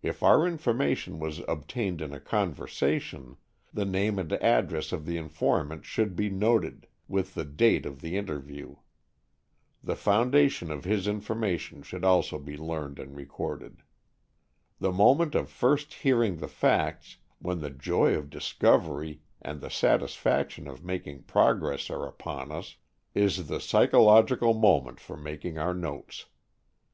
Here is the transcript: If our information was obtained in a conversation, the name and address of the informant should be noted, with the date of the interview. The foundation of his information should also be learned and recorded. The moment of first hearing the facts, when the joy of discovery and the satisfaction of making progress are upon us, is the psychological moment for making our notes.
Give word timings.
If 0.00 0.22
our 0.22 0.46
information 0.46 1.18
was 1.18 1.40
obtained 1.46 2.00
in 2.00 2.14
a 2.14 2.20
conversation, 2.20 3.36
the 3.70 3.84
name 3.84 4.18
and 4.18 4.32
address 4.32 4.92
of 4.92 5.04
the 5.04 5.18
informant 5.18 5.84
should 5.84 6.16
be 6.16 6.30
noted, 6.30 6.86
with 7.06 7.34
the 7.34 7.44
date 7.44 7.84
of 7.84 8.00
the 8.00 8.16
interview. 8.16 8.76
The 9.84 9.94
foundation 9.94 10.70
of 10.70 10.84
his 10.84 11.06
information 11.06 11.82
should 11.82 12.02
also 12.02 12.38
be 12.38 12.56
learned 12.56 12.98
and 12.98 13.14
recorded. 13.14 13.82
The 14.80 14.90
moment 14.90 15.34
of 15.34 15.50
first 15.50 15.92
hearing 15.92 16.38
the 16.38 16.48
facts, 16.48 17.18
when 17.38 17.60
the 17.60 17.68
joy 17.68 18.14
of 18.14 18.30
discovery 18.30 19.20
and 19.42 19.60
the 19.60 19.68
satisfaction 19.68 20.66
of 20.66 20.82
making 20.82 21.24
progress 21.24 21.90
are 21.90 22.06
upon 22.06 22.50
us, 22.50 22.76
is 23.14 23.48
the 23.48 23.60
psychological 23.60 24.54
moment 24.54 24.98
for 24.98 25.18
making 25.18 25.58
our 25.58 25.74
notes. 25.74 26.24